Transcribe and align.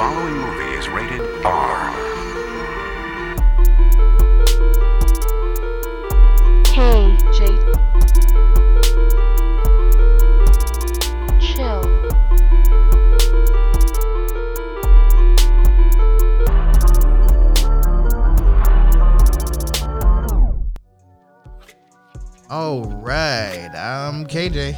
following 0.00 0.34
movie 0.34 0.78
is 0.78 0.88
rated 0.88 1.20
R. 1.44 1.92
K 6.64 7.18
J 7.36 7.58
Chill 11.38 11.84
All 22.48 22.84
right, 22.84 23.70
I'm 23.76 24.26
KJ, 24.26 24.74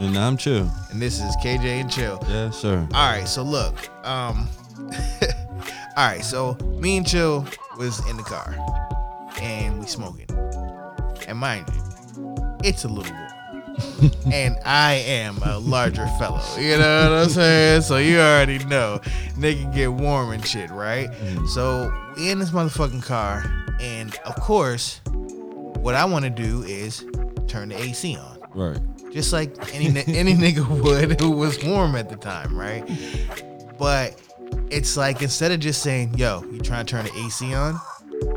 And 0.00 0.16
I'm 0.16 0.36
chill. 0.36 0.70
and 0.90 1.00
this 1.02 1.20
is 1.20 1.34
KJ 1.42 1.80
and 1.80 1.90
Chill. 1.90 2.22
Yeah, 2.28 2.50
sir. 2.50 2.86
All 2.94 3.10
right, 3.10 3.26
so 3.26 3.42
look, 3.42 3.74
um, 4.06 4.48
all 5.96 6.06
right, 6.08 6.24
so 6.24 6.54
me 6.80 6.96
and 6.98 7.06
Chill 7.06 7.46
was 7.78 8.06
in 8.08 8.16
the 8.16 8.22
car, 8.22 8.54
and 9.40 9.78
we 9.80 9.86
smoking, 9.86 10.26
and 11.28 11.38
mind 11.38 11.66
you, 11.74 12.36
it's 12.64 12.84
a 12.84 12.88
little 12.88 13.12
warm, 13.12 14.12
and 14.32 14.56
I 14.64 14.94
am 14.94 15.38
a 15.42 15.58
larger 15.58 16.06
fellow. 16.18 16.40
You 16.58 16.78
know 16.78 17.10
what 17.10 17.18
I'm 17.24 17.28
saying? 17.28 17.82
So 17.82 17.96
you 17.98 18.18
already 18.18 18.58
know, 18.64 19.00
nigga 19.36 19.72
get 19.74 19.92
warm 19.92 20.32
and 20.32 20.46
shit, 20.46 20.70
right? 20.70 21.10
Mm-hmm. 21.10 21.46
So 21.46 21.92
we 22.16 22.30
in 22.30 22.38
this 22.38 22.50
motherfucking 22.50 23.02
car, 23.02 23.44
and 23.80 24.14
of 24.24 24.36
course, 24.36 25.00
what 25.06 25.94
I 25.94 26.04
want 26.04 26.24
to 26.24 26.30
do 26.30 26.62
is 26.64 27.04
turn 27.46 27.68
the 27.68 27.80
AC 27.80 28.16
on 28.16 28.36
Right. 28.54 28.78
just 29.12 29.32
like 29.34 29.54
any 29.74 29.86
any 30.06 30.34
nigga 30.34 30.66
would 30.82 31.20
who 31.20 31.30
was 31.30 31.62
warm 31.62 31.94
at 31.94 32.08
the 32.08 32.16
time, 32.16 32.56
right? 32.56 32.82
But 33.78 34.18
it's 34.70 34.96
like 34.96 35.22
instead 35.22 35.52
of 35.52 35.60
just 35.60 35.82
saying, 35.82 36.14
"Yo, 36.18 36.42
you 36.50 36.60
trying 36.60 36.86
to 36.86 36.90
turn 36.90 37.04
the 37.06 37.16
AC 37.26 37.54
on," 37.54 37.80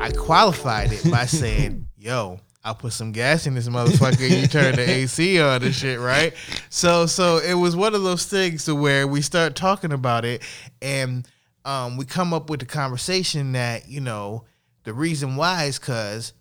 I 0.00 0.10
qualified 0.10 0.92
it 0.92 1.10
by 1.10 1.26
saying, 1.26 1.88
"Yo, 1.98 2.40
I'll 2.64 2.74
put 2.74 2.92
some 2.92 3.12
gas 3.12 3.46
in 3.46 3.54
this 3.54 3.68
motherfucker. 3.68 4.30
and 4.30 4.40
You 4.42 4.46
turn 4.46 4.76
the 4.76 4.88
AC 4.88 5.40
on 5.40 5.62
and 5.62 5.74
shit, 5.74 5.98
right?" 6.00 6.32
So 6.68 7.06
so 7.06 7.38
it 7.38 7.54
was 7.54 7.74
one 7.76 7.94
of 7.94 8.02
those 8.02 8.26
things 8.26 8.64
to 8.66 8.74
where 8.74 9.06
we 9.06 9.20
start 9.22 9.54
talking 9.56 9.92
about 9.92 10.24
it, 10.24 10.42
and 10.80 11.26
um, 11.64 11.96
we 11.96 12.04
come 12.04 12.32
up 12.32 12.48
with 12.50 12.60
the 12.60 12.66
conversation 12.66 13.52
that 13.52 13.88
you 13.88 14.00
know 14.00 14.44
the 14.84 14.94
reason 14.94 15.36
why 15.36 15.64
is 15.64 15.78
because 15.78 16.32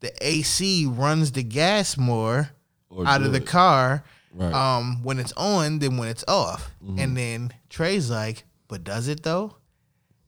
the 0.00 0.12
AC 0.26 0.86
runs 0.86 1.32
the 1.32 1.42
gas 1.42 1.96
more 1.98 2.50
Or 2.88 3.06
out 3.06 3.22
of 3.22 3.32
the 3.32 3.38
it. 3.38 3.46
car 3.46 4.04
Right. 4.32 4.52
um 4.54 5.02
when 5.02 5.18
it's 5.18 5.32
on 5.32 5.80
than 5.80 5.96
when 5.96 6.08
it's 6.08 6.24
off. 6.28 6.70
Mm-hmm. 6.84 6.98
And 7.00 7.16
then 7.16 7.52
Trey's 7.68 8.08
like, 8.10 8.44
but 8.70 8.84
does 8.84 9.08
it 9.08 9.22
though? 9.22 9.56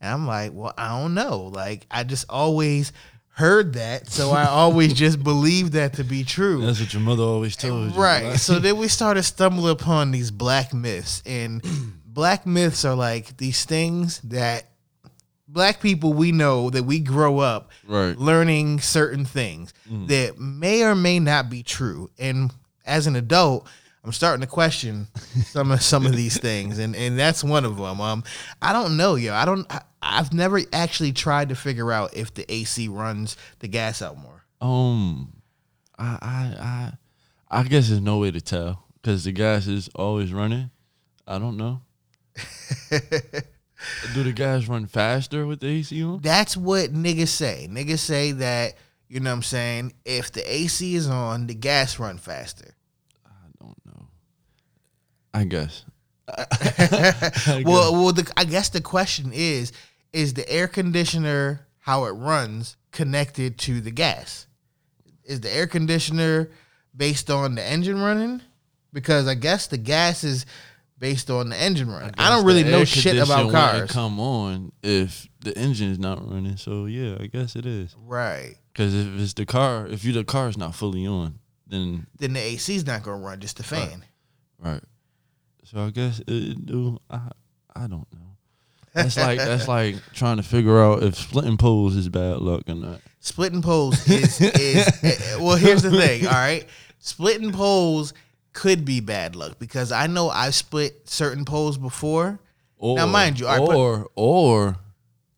And 0.01 0.13
I'm 0.13 0.27
like, 0.27 0.53
well, 0.53 0.75
I 0.77 0.89
don't 1.01 1.15
know. 1.15 1.51
Like 1.55 1.87
I 1.91 2.03
just 2.03 2.27
always 2.29 2.93
heard 3.35 3.75
that, 3.75 4.09
so 4.11 4.33
I 4.33 4.45
always 4.49 4.93
just 4.93 5.23
believed 5.23 5.73
that 5.73 5.95
to 5.95 6.05
be 6.05 6.25
true. 6.25 6.61
That's 6.67 6.81
what 6.81 6.93
your 6.93 7.03
mother 7.03 7.23
always 7.23 7.57
told 7.57 7.95
you. 7.95 8.01
Right. 8.01 8.37
So 8.37 8.59
then 8.59 8.77
we 8.77 8.89
started 8.89 9.23
stumbling 9.23 9.73
upon 9.73 10.11
these 10.11 10.31
black 10.31 10.75
myths. 10.75 11.23
And 11.25 11.65
black 12.05 12.45
myths 12.45 12.85
are 12.85 12.97
like 12.97 13.37
these 13.39 13.65
things 13.65 14.21
that 14.23 14.69
black 15.49 15.81
people 15.81 16.13
we 16.13 16.33
know 16.33 16.71
that 16.71 16.83
we 16.85 16.99
grow 16.99 17.39
up 17.39 17.71
Right. 17.87 18.17
learning 18.19 18.81
certain 18.81 19.25
things 19.25 19.73
mm. 19.91 20.09
that 20.09 20.39
may 20.39 20.83
or 20.83 20.95
may 20.95 21.19
not 21.19 21.49
be 21.49 21.63
true. 21.63 22.11
And 22.19 22.53
as 22.85 23.07
an 23.07 23.17
adult, 23.17 23.69
I'm 24.05 24.13
starting 24.13 24.41
to 24.41 24.49
question 24.49 25.07
some 25.45 25.71
of 25.71 25.83
some 25.83 26.07
of 26.07 26.17
these 26.17 26.37
things, 26.39 26.79
and 26.79 26.97
and 26.97 27.19
that's 27.19 27.45
one 27.45 27.65
of 27.65 27.77
them. 27.77 28.01
Um, 28.01 28.25
I 28.61 28.73
don't 28.73 28.97
know, 28.97 29.15
yo. 29.15 29.33
I 29.33 29.45
don't. 29.45 29.71
I, 29.73 29.83
I've 30.03 30.33
never 30.33 30.61
actually 30.73 31.13
tried 31.13 31.51
to 31.51 31.55
figure 31.55 31.93
out 31.93 32.17
if 32.17 32.35
the 32.35 32.51
AC 32.53 32.89
runs 32.89 33.37
the 33.61 33.69
gas 33.69 34.03
out 34.03 34.19
more. 34.19 34.45
Um, 34.61 35.33
I, 35.97 36.19
I, 36.21 36.63
I, 37.51 37.61
I 37.61 37.63
guess 37.63 37.89
there's 37.89 38.01
no 38.01 38.19
way 38.19 38.33
to 38.33 38.41
tell 38.41 38.85
because 38.95 39.23
the 39.25 39.33
gas 39.33 39.69
is 39.69 39.89
always 39.95 40.33
running. 40.33 40.71
I 41.27 41.39
don't 41.39 41.57
know. 41.57 41.83
Do 44.15 44.23
the 44.23 44.33
gas 44.33 44.67
run 44.67 44.87
faster 44.87 45.47
with 45.47 45.61
the 45.61 45.69
AC 45.69 46.03
on? 46.03 46.21
That's 46.21 46.57
what 46.57 46.93
niggas 46.93 47.29
say. 47.29 47.69
Niggas 47.71 48.01
say 48.01 48.33
that 48.33 48.75
you 49.09 49.21
know 49.21 49.31
what 49.31 49.37
I'm 49.37 49.43
saying. 49.43 49.93
If 50.05 50.33
the 50.33 50.43
AC 50.53 50.95
is 50.95 51.09
on, 51.09 51.47
the 51.47 51.55
gas 51.55 51.99
run 51.99 52.19
faster. 52.19 52.75
I. 55.35 55.41
I 55.41 55.45
guess. 55.45 55.85
Well, 57.65 57.93
well, 57.93 58.13
the, 58.13 58.31
I 58.37 58.45
guess 58.45 58.69
the 58.69 58.81
question 58.81 59.33
is: 59.33 59.73
Is 60.13 60.35
the 60.35 60.49
air 60.51 60.69
conditioner 60.69 61.67
how 61.81 62.05
it 62.05 62.13
runs 62.13 62.77
connected 62.93 63.59
to 63.59 63.81
the 63.81 63.91
gas? 63.91 64.47
Is 65.25 65.41
the 65.41 65.55
air 65.55 65.67
conditioner 65.67 66.51
based 66.97 67.31
on 67.31 67.55
the 67.55 67.63
engine 67.65 68.01
running? 68.01 68.41
Because 68.93 69.27
I 69.27 69.35
guess 69.35 69.67
the 69.67 69.79
gas 69.79 70.25
is 70.25 70.47
based 70.99 71.31
on 71.31 71.49
the 71.49 71.61
engine 71.61 71.91
running. 71.91 72.15
I, 72.17 72.31
don't 72.31 72.47
really 72.47 72.63
know 72.63 72.85
shit 72.85 73.17
about 73.17 73.51
cars. 73.51 73.91
Come 73.91 74.21
on, 74.21 74.73
if 74.83 75.29
the 75.41 75.57
engine 75.59 75.91
is 75.91 75.99
not 75.99 76.27
running. 76.31 76.57
So 76.57 76.87
yeah, 76.87 77.17
I 77.21 77.27
guess 77.27 77.57
it 77.57 77.67
is. 77.67 77.95
Right. 77.99 78.55
Because 78.73 78.95
if 78.95 79.21
it's 79.21 79.35
the 79.35 79.45
car, 79.45 79.87
if 79.89 80.05
you 80.05 80.13
the 80.13 80.25
car's 80.25 80.57
not 80.57 80.75
fully 80.75 81.07
on, 81.07 81.41
then 81.67 82.07
Then 82.19 82.35
the 82.35 82.41
AC's 82.41 82.87
not 82.87 83.03
gonna 83.03 83.19
run, 83.19 83.41
just 83.41 83.57
the 83.57 83.65
fan. 83.65 84.05
right. 84.59 84.83
So 85.73 85.87
I 85.87 85.91
guess 85.91 86.21
it 86.27 86.67
do. 86.67 86.99
I 87.11 87.21
I 87.75 87.81
don't 87.87 88.07
know. 88.13 88.37
That's 88.93 89.17
like 89.17 89.39
that's 89.39 89.69
like 89.69 89.97
trying 90.13 90.37
to 90.37 90.43
figure 90.43 90.79
out 90.83 91.03
if 91.03 91.15
splitting 91.17 91.57
poles 91.57 91.97
is 91.97 92.09
bad 92.11 92.39
luck 92.39 92.65
or 92.69 92.75
not. 92.75 93.01
Splitting 93.21 93.63
poles 93.63 94.07
is 94.07 94.39
is 94.41 94.89
eh, 95.03 95.37
well. 95.41 95.57
Here's 95.57 95.83
the 95.83 95.91
thing. 95.91 96.27
All 96.27 96.33
right, 96.33 96.67
splitting 96.99 97.53
poles 97.53 98.13
could 98.53 98.85
be 98.85 99.01
bad 99.01 99.35
luck 99.35 99.59
because 99.59 99.93
I 99.93 100.09
know 100.09 100.29
I've 100.29 100.55
split 100.55 101.09
certain 101.09 101.47
poles 101.47 101.79
before. 101.79 102.39
Or, 102.77 102.97
Now, 102.97 103.07
mind 103.07 103.41
you, 103.41 103.47
all 103.47 103.59
right, 103.59 103.67
but- 103.67 103.77
or 103.77 104.09
or 104.15 104.77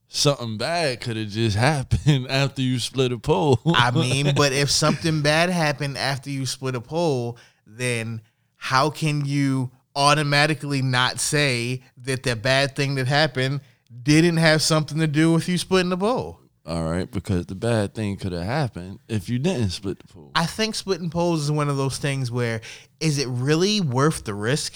something 0.08 0.56
bad 0.56 1.00
could 1.00 1.16
have 1.16 1.28
just 1.28 1.56
happened 1.72 2.26
after 2.28 2.60
you 2.60 2.80
split 2.80 3.12
a 3.12 3.18
pole. 3.18 3.60
I 3.66 3.92
mean, 3.92 4.34
but 4.34 4.52
if 4.52 4.68
something 4.68 5.22
bad 5.22 5.50
happened 5.50 5.96
after 5.96 6.28
you 6.30 6.44
split 6.44 6.74
a 6.74 6.80
pole, 6.80 7.38
then 7.66 8.20
how 8.56 8.90
can 8.90 9.24
you 9.24 9.70
automatically 9.96 10.82
not 10.82 11.20
say 11.20 11.82
that 11.98 12.22
the 12.22 12.36
bad 12.36 12.74
thing 12.76 12.94
that 12.96 13.06
happened 13.06 13.60
didn't 14.02 14.38
have 14.38 14.60
something 14.62 14.98
to 14.98 15.06
do 15.06 15.32
with 15.32 15.48
you 15.48 15.56
splitting 15.58 15.90
the 15.90 15.96
pole? 15.96 16.40
All 16.66 16.84
right, 16.84 17.10
because 17.10 17.44
the 17.46 17.54
bad 17.54 17.94
thing 17.94 18.16
could 18.16 18.32
have 18.32 18.44
happened 18.44 18.98
if 19.08 19.28
you 19.28 19.38
didn't 19.38 19.70
split 19.70 19.98
the 19.98 20.08
pole. 20.08 20.30
I 20.34 20.46
think 20.46 20.74
splitting 20.74 21.10
poles 21.10 21.42
is 21.44 21.50
one 21.52 21.68
of 21.68 21.76
those 21.76 21.98
things 21.98 22.30
where 22.30 22.62
is 23.00 23.18
it 23.18 23.28
really 23.28 23.80
worth 23.82 24.24
the 24.24 24.32
risk? 24.34 24.72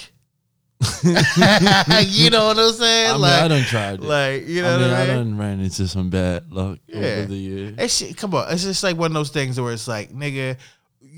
you 1.02 1.10
know 2.30 2.46
what 2.46 2.58
I'm 2.58 2.72
saying? 2.72 3.08
I 3.10 3.12
mean, 3.12 3.20
like, 3.20 3.42
I 3.42 3.48
done 3.48 3.62
tried 3.64 3.94
it. 3.94 4.02
like 4.02 4.46
you 4.46 4.62
know 4.62 4.76
I 4.76 4.78
mean, 4.78 4.90
what 4.90 4.96
I 4.96 5.02
I 5.02 5.06
mean? 5.06 5.16
done 5.16 5.38
ran 5.38 5.60
into 5.60 5.88
some 5.88 6.10
bad 6.10 6.52
luck 6.52 6.78
Yeah. 6.86 6.98
over 6.98 7.26
the 7.26 7.34
years. 7.36 7.74
It's 7.78 8.14
come 8.14 8.34
on. 8.34 8.52
It's 8.52 8.62
just 8.62 8.82
like 8.84 8.96
one 8.96 9.10
of 9.10 9.14
those 9.14 9.30
things 9.30 9.60
where 9.60 9.72
it's 9.72 9.88
like, 9.88 10.12
nigga, 10.12 10.56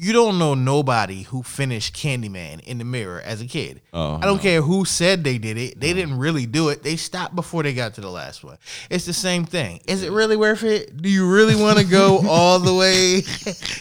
you 0.03 0.15
don't 0.15 0.39
know 0.39 0.55
nobody 0.55 1.23
who 1.25 1.43
finished 1.43 1.95
Candyman 1.95 2.61
in 2.61 2.79
the 2.79 2.85
mirror 2.87 3.21
as 3.21 3.43
a 3.43 3.47
kid. 3.47 3.83
Oh, 3.93 4.15
I 4.17 4.21
don't 4.21 4.39
no. 4.39 4.43
care 4.43 4.63
who 4.63 4.87
said 4.87 5.25
they 5.25 5.37
did 5.37 5.59
it. 5.59 5.79
They 5.79 5.93
didn't 5.93 6.17
really 6.17 6.47
do 6.47 6.71
it. 6.71 6.83
They 6.83 6.97
stopped 6.97 7.35
before 7.37 7.63
they 7.65 7.75
got 7.75 7.93
to 7.95 8.01
the 8.01 8.09
last 8.09 8.43
one. 8.43 8.57
It's 8.89 9.05
the 9.05 9.13
same 9.13 9.45
thing. 9.45 9.83
Is 9.87 10.03
it 10.03 10.11
really 10.11 10.37
worth 10.39 10.63
it? 10.63 10.97
Do 11.03 11.11
you 11.11 11.31
really 11.31 11.55
want 11.55 11.79
to 11.79 11.85
go 11.85 12.23
all 12.29 12.59
the 12.59 12.73
way? 12.75 13.21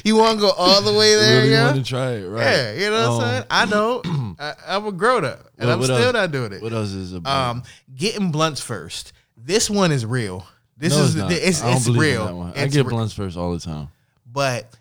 you 0.04 0.18
want 0.18 0.40
to 0.40 0.42
go 0.42 0.52
all 0.52 0.82
the 0.82 0.92
way 0.92 1.16
there? 1.16 1.38
really 1.40 1.52
yeah? 1.52 1.66
want 1.72 1.78
to 1.78 1.84
try 1.84 2.12
it, 2.12 2.28
right? 2.28 2.42
Yeah, 2.44 2.74
you 2.74 2.90
know 2.90 2.92
what 2.92 3.06
I'm 3.06 3.12
Um, 3.12 3.22
saying? 3.30 3.44
I 3.50 3.66
don't. 3.66 4.36
I, 4.42 4.54
I'm 4.68 4.86
a 4.88 4.92
grown 4.92 5.24
up, 5.24 5.40
and 5.58 5.68
what- 5.68 5.74
I'm 5.74 5.80
what 5.80 5.86
still 5.86 5.98
else- 6.00 6.14
not 6.14 6.32
doing 6.32 6.52
it. 6.52 6.62
What 6.62 6.74
else 6.74 6.92
is 6.92 7.14
about? 7.14 7.50
Um, 7.52 7.64
getting 7.96 8.32
blunts 8.32 8.60
first. 8.60 9.14
This 9.38 9.70
one 9.70 9.94
is 9.94 10.06
real. 10.06 10.46
This 10.78 10.94
no, 10.98 11.04
is 11.04 11.16
it's, 11.16 11.18
not. 11.18 11.32
it's, 11.32 11.62
it's 11.64 11.88
real. 11.88 12.26
that 12.26 12.36
one. 12.36 12.54
I 12.58 12.68
get 12.68 12.86
re- 12.86 12.90
blunts 12.90 13.14
first 13.14 13.38
all 13.38 13.54
the 13.54 13.60
time. 13.60 13.88
but 14.30 14.76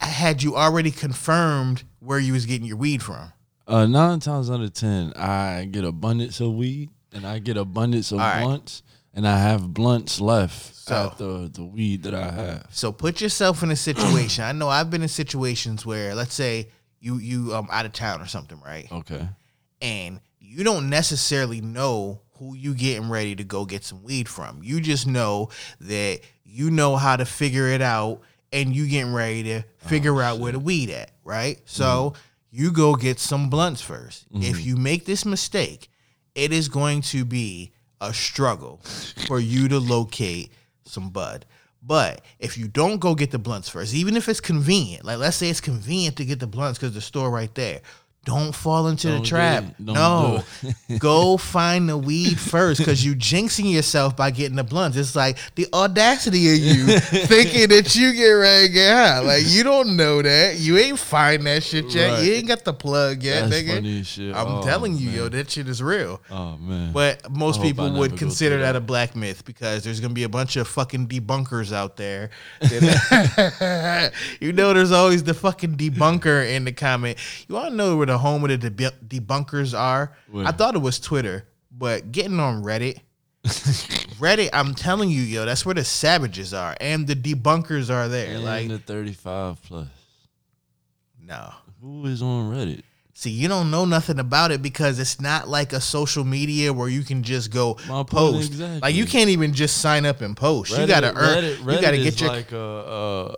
had 0.00 0.42
you 0.42 0.56
already 0.56 0.90
confirmed 0.90 1.84
where 2.00 2.18
you 2.18 2.32
was 2.32 2.46
getting 2.46 2.66
your 2.66 2.76
weed 2.76 3.02
from? 3.02 3.32
Uh, 3.66 3.86
nine 3.86 4.18
times 4.20 4.50
out 4.50 4.60
of 4.60 4.72
ten, 4.72 5.12
I 5.14 5.68
get 5.70 5.84
abundance 5.84 6.40
of 6.40 6.54
weed 6.54 6.90
and 7.12 7.26
I 7.26 7.38
get 7.38 7.56
abundance 7.56 8.12
of 8.12 8.18
right. 8.18 8.42
blunts, 8.42 8.82
and 9.14 9.26
I 9.26 9.38
have 9.38 9.72
blunts 9.74 10.20
left 10.20 10.74
So- 10.76 10.94
after 10.94 11.48
the 11.48 11.64
weed 11.64 12.02
that 12.04 12.14
I 12.14 12.30
have. 12.30 12.66
So 12.70 12.92
put 12.92 13.20
yourself 13.20 13.62
in 13.62 13.70
a 13.70 13.76
situation. 13.76 14.44
I 14.44 14.52
know 14.52 14.68
I've 14.68 14.90
been 14.90 15.02
in 15.02 15.08
situations 15.08 15.84
where, 15.86 16.14
let's 16.14 16.34
say 16.34 16.68
you 17.00 17.18
you 17.18 17.54
um 17.54 17.68
out 17.70 17.86
of 17.86 17.92
town 17.92 18.20
or 18.20 18.26
something, 18.26 18.60
right? 18.60 18.90
Okay. 18.90 19.28
And 19.80 20.20
you 20.40 20.64
don't 20.64 20.90
necessarily 20.90 21.60
know 21.60 22.20
who 22.38 22.54
you 22.54 22.74
getting 22.74 23.08
ready 23.08 23.36
to 23.36 23.44
go 23.44 23.64
get 23.64 23.84
some 23.84 24.02
weed 24.02 24.28
from. 24.28 24.62
You 24.62 24.80
just 24.80 25.06
know 25.06 25.50
that 25.80 26.20
you 26.44 26.70
know 26.70 26.96
how 26.96 27.16
to 27.16 27.24
figure 27.24 27.68
it 27.68 27.82
out, 27.82 28.20
and 28.52 28.74
you 28.74 28.88
getting 28.88 29.12
ready 29.12 29.42
to 29.44 29.58
oh, 29.58 29.88
figure 29.88 30.20
out 30.22 30.38
where 30.38 30.52
the 30.52 30.58
weed 30.58 30.90
at, 30.90 31.10
right? 31.24 31.56
Mm-hmm. 31.56 31.66
So 31.66 32.14
you 32.50 32.72
go 32.72 32.94
get 32.94 33.18
some 33.18 33.48
blunts 33.48 33.82
1st 33.82 34.24
If 34.32 34.56
mm-hmm. 34.56 34.68
you 34.68 34.76
make 34.76 35.04
this 35.04 35.24
mistake, 35.24 35.88
it 36.34 36.52
is 36.52 36.68
going 36.68 37.02
to 37.02 37.24
be 37.24 37.72
a 38.00 38.12
struggle 38.12 38.80
for 39.26 39.38
you 39.38 39.68
to 39.68 39.78
locate 39.78 40.52
some 40.84 41.10
bud. 41.10 41.44
But 41.82 42.22
if 42.38 42.58
you 42.58 42.68
don't 42.68 42.98
go 42.98 43.14
get 43.14 43.30
the 43.30 43.38
blunts 43.38 43.68
first, 43.68 43.94
even 43.94 44.16
if 44.16 44.28
it's 44.28 44.40
convenient, 44.40 45.04
like 45.04 45.18
let's 45.18 45.36
say 45.36 45.48
it's 45.48 45.60
convenient 45.60 46.16
to 46.16 46.24
get 46.24 46.38
the 46.38 46.46
blunts 46.46 46.78
because 46.78 46.94
the 46.94 47.00
store 47.00 47.30
right 47.30 47.54
there, 47.54 47.80
don't 48.26 48.54
fall 48.54 48.88
into 48.88 49.08
Don't 49.08 49.22
the 49.22 49.26
trap. 49.26 49.64
no, 49.78 50.42
go 50.98 51.36
find 51.38 51.88
the 51.88 51.96
weed 51.96 52.38
first 52.38 52.78
because 52.78 53.02
you 53.02 53.14
jinxing 53.14 53.72
yourself 53.72 54.14
by 54.14 54.30
getting 54.30 54.56
the 54.56 54.62
blunts. 54.62 54.98
It's 54.98 55.16
like 55.16 55.38
the 55.54 55.66
audacity 55.72 56.52
of 56.52 56.58
you 56.58 56.98
thinking 56.98 57.68
that 57.70 57.96
you 57.96 58.12
get 58.12 58.28
ready 58.28 58.66
to 58.68 58.72
get 58.74 58.92
high. 58.94 59.18
Like 59.20 59.44
you 59.46 59.62
don't 59.64 59.96
know 59.96 60.20
that. 60.20 60.58
You 60.58 60.76
ain't 60.76 60.98
find 60.98 61.46
that 61.46 61.62
shit 61.62 61.86
yet. 61.94 62.10
Right. 62.12 62.24
You 62.24 62.32
ain't 62.34 62.46
got 62.48 62.62
the 62.64 62.74
plug 62.74 63.22
yet, 63.22 63.48
That's 63.48 63.62
nigga. 63.62 64.34
I'm 64.34 64.46
Oh, 64.56 64.62
telling 64.64 64.96
you, 64.98 65.08
yo, 65.10 65.28
that 65.30 65.50
shit 65.50 65.66
is 65.66 65.82
real. 65.82 66.20
Oh 66.30 66.58
man. 66.58 66.92
But 66.92 67.30
most 67.30 67.56
I 67.56 67.58
hope 67.60 67.64
I 67.64 67.68
people 67.70 67.92
would 67.94 68.18
consider 68.18 68.58
that 68.58 68.72
that. 68.72 68.76
a 68.76 68.80
black 68.80 69.16
myth 69.16 69.46
because 69.46 69.82
there's 69.82 69.98
gonna 69.98 70.12
be 70.12 70.24
a 70.24 70.28
bunch 70.28 70.56
of 70.56 70.68
fucking 70.68 71.08
debunkers 71.08 71.72
out 71.72 71.96
there. 71.96 72.28
you 74.40 74.52
know, 74.52 74.72
there's 74.74 74.92
always 74.92 75.22
the 75.24 75.34
fucking 75.34 75.76
debunker 75.76 76.46
in 76.48 76.64
the 76.66 76.72
comment. 76.72 77.16
You 77.48 77.54
want 77.54 77.70
to 77.70 77.76
know 77.76 77.96
where 77.96 78.09
the 78.10 78.18
home 78.18 78.44
of 78.44 78.60
the 78.60 78.70
debu- 78.70 78.92
debunkers 79.06 79.78
are? 79.78 80.14
I 80.34 80.52
thought 80.52 80.74
it 80.74 80.80
was 80.80 80.98
Twitter, 81.00 81.46
but 81.70 82.12
getting 82.12 82.38
on 82.40 82.62
Reddit. 82.62 82.98
Reddit, 83.44 84.50
I'm 84.52 84.74
telling 84.74 85.08
you, 85.10 85.22
yo, 85.22 85.46
that's 85.46 85.64
where 85.64 85.74
the 85.74 85.84
savages 85.84 86.52
are, 86.52 86.76
and 86.80 87.06
the 87.06 87.14
debunkers 87.16 87.88
are 87.88 88.08
there. 88.08 88.34
and 88.34 88.44
like, 88.44 88.68
the 88.68 88.78
35 88.78 89.62
plus. 89.62 89.88
no. 91.22 91.52
Who 91.80 92.04
is 92.04 92.20
on 92.20 92.52
Reddit? 92.52 92.82
See, 93.20 93.28
you 93.28 93.48
don't 93.48 93.70
know 93.70 93.84
nothing 93.84 94.18
about 94.18 94.50
it 94.50 94.62
because 94.62 94.98
it's 94.98 95.20
not 95.20 95.46
like 95.46 95.74
a 95.74 95.80
social 95.82 96.24
media 96.24 96.72
where 96.72 96.88
you 96.88 97.02
can 97.02 97.22
just 97.22 97.50
go 97.50 97.76
My 97.86 98.02
post. 98.02 98.48
exactly. 98.48 98.80
Like 98.80 98.94
you 98.94 99.04
can't 99.04 99.28
even 99.28 99.52
just 99.52 99.82
sign 99.82 100.06
up 100.06 100.22
and 100.22 100.34
post. 100.34 100.70
you 100.70 100.86
gotta 100.86 101.14
earn. 101.14 101.44
Reddit, 101.44 101.58
you 101.58 101.80
gotta 101.82 101.98
get 101.98 102.18
your. 102.18 102.30
like 102.30 102.50
a, 102.52 103.36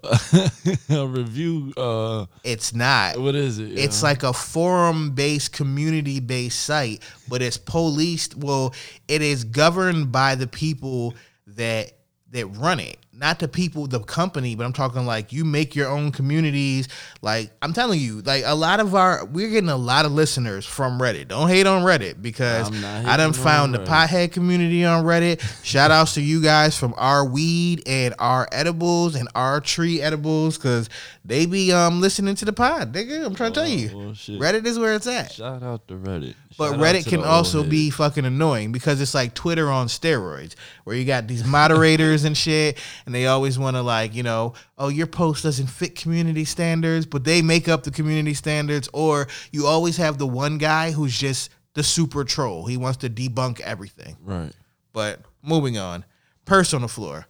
a, 0.88 0.94
a 1.00 1.05
review. 1.08 1.73
Uh, 1.76 2.26
it's 2.44 2.73
not. 2.73 3.19
what 3.19 3.34
is 3.34 3.58
it? 3.58 3.76
It's 3.76 4.05
like 4.05 4.23
a 4.23 4.32
forum-based, 4.32 5.52
community-based 5.52 6.61
site, 6.61 7.02
but 7.29 7.43
it's 7.43 7.56
policed. 7.56 8.37
Well, 8.37 8.76
it 9.08 9.20
is 9.20 9.43
governed 9.43 10.12
by 10.12 10.37
the 10.37 10.46
people 10.46 11.17
that 11.49 11.90
that 12.31 12.46
run 12.46 12.79
it, 12.79 12.99
not 13.14 13.38
the 13.38 13.49
people, 13.49 13.87
the 13.87 14.00
company. 14.00 14.55
But 14.55 14.64
I'm 14.64 14.73
talking 14.73 15.05
like 15.06 15.32
you 15.32 15.44
make 15.44 15.76
your 15.76 15.88
own 15.88 16.12
communities. 16.12 16.88
Like 17.20 17.50
I'm 17.61 17.73
telling 17.73 18.00
you, 18.00 18.23
like 18.23 18.43
a 18.47 18.55
lot 18.55 18.81
of 18.81 18.94
our, 18.94 19.25
we're 19.26 19.50
getting 19.50 19.70
a 19.70 19.76
lot 19.76 20.05
of 20.05 20.12
listeners 20.12 20.64
from 20.67 20.99
Reddit. 20.99 21.29
Don't 21.29 21.49
hate 21.49 21.67
on 21.67 21.82
Reddit 21.82 22.23
because 22.23 22.70
not 22.70 23.17
done 23.17 23.32
found 23.32 23.75
the 23.75 23.79
pothead 23.79 24.32
community 24.32 24.85
on 24.85 25.05
Reddit. 25.05 25.41
Shout 25.64 25.91
outs 25.91 26.14
to 26.14 26.23
you 26.23 26.43
guys 26.43 26.76
from 26.79 26.94
our 26.97 27.25
weed 27.25 27.82
and 27.87 28.14
our 28.19 28.49
edibles 28.50 29.15
and 29.15 29.29
our 29.35 29.61
tree 29.61 30.00
edibles 30.00 30.56
because 30.56 30.88
they 31.25 31.47
be 31.47 31.73
um 31.73 32.00
listening 32.00 32.35
to 32.37 32.44
the 32.44 32.53
pod. 32.53 32.93
Nigga, 32.93 33.25
I'm 33.25 33.35
trying 33.35 33.53
to 33.53 33.61
tell 33.61 33.69
you. 33.69 34.15
shit. 34.15 34.41
Reddit 34.41 34.67
is 34.67 34.79
where 34.79 34.94
it's 34.94 35.06
at. 35.06 35.32
Shout 35.32 35.62
out 35.62 35.87
to 35.88 35.94
Reddit. 35.94 36.35
But 36.58 36.73
Shout 36.73 36.81
Reddit 36.81 37.06
can 37.06 37.23
also 37.23 37.58
old 37.58 37.70
be 37.70 37.91
fucking 37.91 38.25
annoying 38.25 38.73
because 38.73 39.00
it's 39.00 39.15
like 39.15 39.35
Twitter 39.35 39.70
on 39.70 39.87
steroids, 39.87 40.55
where 40.85 40.94
you 40.97 41.05
got 41.05 41.26
these 41.26 41.44
moderators 41.44 42.25
and 42.25 42.37
shit, 42.37 42.79
and 43.07 43.15
they 43.15 43.27
always 43.27 43.59
want 43.59 43.77
to 43.77 43.83
like, 43.83 44.15
you 44.15 44.23
know, 44.23 44.55
oh, 44.79 44.89
your 44.89 45.07
post 45.07 45.43
doesn't 45.43 45.67
fit 45.69 45.95
community 45.97 46.45
standards, 46.45 47.07
but 47.07 47.25
they 47.25 47.43
make 47.43 47.69
up 47.69 47.83
the 47.83 47.91
community 47.91 48.35
standards, 48.35 48.89
or 48.93 49.29
you 49.51 49.67
always 49.67 49.97
have 49.97 50.19
the 50.19 50.27
one 50.27 50.59
guy 50.59 50.91
who's 50.93 51.17
just 51.19 51.51
the 51.75 51.83
super 51.83 52.25
troll. 52.25 52.67
He 52.67 52.77
wants 52.77 52.99
to 52.99 53.11
debunk 53.11 53.61
everything. 53.61 54.17
right. 54.23 54.53
But 54.93 55.21
moving 55.43 55.79
on, 55.79 56.05
purse 56.45 56.75
on 56.75 56.83
the 56.83 56.89
floor. 56.89 57.27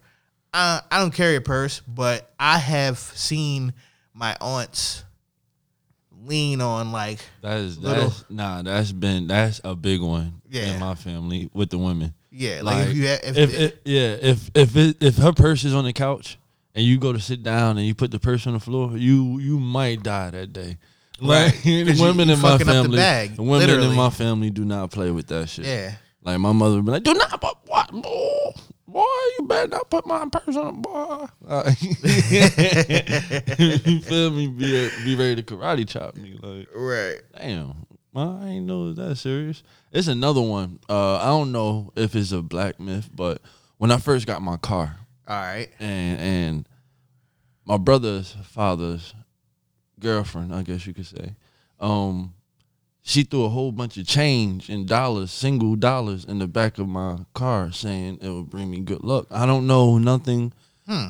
Uh, 0.53 0.81
I 0.91 0.99
don't 0.99 1.13
carry 1.13 1.35
a 1.37 1.41
purse, 1.41 1.81
but 1.87 2.31
I 2.39 2.57
have 2.59 2.99
seen 2.99 3.73
my 4.13 4.35
aunts 4.41 5.03
lean 6.25 6.61
on 6.61 6.91
like 6.91 7.19
That 7.41 7.57
is 7.59 7.77
Little- 7.79 8.09
that's 8.09 8.25
nah. 8.29 8.61
That's 8.61 8.91
been 8.91 9.27
that's 9.27 9.59
a 9.63 9.75
big 9.75 10.01
one 10.01 10.41
Yeah. 10.49 10.73
in 10.73 10.79
my 10.79 10.95
family 10.95 11.49
with 11.53 11.69
the 11.69 11.77
women. 11.77 12.13
Yeah, 12.35 12.61
like, 12.63 12.87
if 12.87 12.95
you 12.95 13.05
if, 13.05 13.37
if, 13.37 13.59
it, 13.59 13.81
yeah, 13.85 14.17
if 14.19 14.49
if 14.55 14.75
it, 14.75 14.97
if 15.01 15.17
her 15.17 15.33
purse 15.33 15.63
is 15.63 15.75
on 15.75 15.85
the 15.85 15.93
couch 15.93 16.39
and 16.73 16.83
you 16.83 16.97
go 16.97 17.13
to 17.13 17.19
sit 17.19 17.43
down 17.43 17.77
and 17.77 17.85
you 17.85 17.93
put 17.93 18.09
the 18.09 18.19
purse 18.19 18.47
on 18.47 18.53
the 18.53 18.59
floor, 18.59 18.97
you 18.97 19.37
you 19.37 19.59
might 19.59 20.01
die 20.01 20.31
that 20.31 20.51
day. 20.51 20.77
Like 21.19 21.53
women 21.65 22.27
you 22.27 22.33
in 22.33 22.41
my 22.41 22.57
fucking 22.57 22.67
up 22.67 22.73
the 22.73 22.81
family, 22.83 22.97
bag, 22.97 23.37
women 23.37 23.59
literally. 23.59 23.89
in 23.89 23.95
my 23.95 24.09
family 24.09 24.49
do 24.49 24.65
not 24.65 24.89
play 24.89 25.11
with 25.11 25.27
that 25.27 25.47
shit. 25.47 25.65
yeah. 25.65 25.93
Like 26.23 26.39
my 26.39 26.53
mother 26.53 26.77
would 26.77 26.85
be 26.85 26.91
like, 26.91 27.03
"Do 27.03 27.13
not, 27.13 27.39
but 27.39 27.57
what, 27.67 27.91
boy, 27.91 28.51
boy, 28.87 29.03
you 29.37 29.45
better 29.45 29.67
not 29.67 29.89
put 29.91 30.07
my 30.07 30.25
purse 30.31 30.55
on, 30.55 30.81
boy." 30.81 31.27
Uh, 31.47 31.71
you 31.81 31.93
feel 34.01 34.31
me? 34.31 34.47
Be 34.47 34.89
be 35.03 35.15
ready 35.15 35.35
to 35.35 35.43
karate 35.43 35.87
chop 35.87 36.15
me, 36.15 36.39
like. 36.41 36.67
Right. 36.73 37.21
Damn, 37.37 37.85
I 38.15 38.47
ain't 38.47 38.65
know 38.65 38.89
it 38.89 38.95
that 38.97 39.15
serious. 39.17 39.63
It's 39.91 40.07
another 40.07 40.41
one. 40.41 40.79
Uh, 40.89 41.15
I 41.17 41.25
don't 41.27 41.51
know 41.51 41.91
if 41.95 42.15
it's 42.15 42.31
a 42.31 42.41
black 42.41 42.79
myth, 42.79 43.09
but 43.13 43.41
when 43.77 43.91
I 43.91 43.97
first 43.97 44.27
got 44.27 44.41
my 44.41 44.57
car, 44.57 44.97
All 45.27 45.35
right. 45.35 45.69
and 45.79 46.19
and 46.19 46.69
my 47.65 47.77
brother's 47.77 48.35
father's 48.43 49.13
girlfriend, 49.99 50.53
I 50.53 50.61
guess 50.63 50.85
you 50.85 50.93
could 50.93 51.05
say, 51.05 51.35
um, 51.79 52.33
she 53.01 53.23
threw 53.23 53.45
a 53.45 53.49
whole 53.49 53.71
bunch 53.71 53.97
of 53.97 54.05
change 54.07 54.69
in 54.69 54.85
dollars, 54.85 55.31
single 55.31 55.75
dollars, 55.75 56.23
in 56.25 56.39
the 56.39 56.47
back 56.47 56.77
of 56.77 56.87
my 56.87 57.17
car, 57.33 57.71
saying 57.71 58.19
it 58.21 58.29
would 58.29 58.49
bring 58.49 58.69
me 58.69 58.79
good 58.79 59.03
luck. 59.03 59.27
I 59.31 59.45
don't 59.45 59.65
know 59.67 59.97
nothing 59.97 60.53